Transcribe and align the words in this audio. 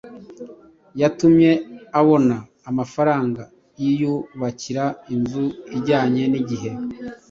Yatumye 1.01 1.51
abona 1.99 2.35
amafaranga 2.69 3.41
yiyubakira 3.81 4.85
inzu 5.13 5.45
ijyanye 5.77 6.23
n’igihe 6.31 6.69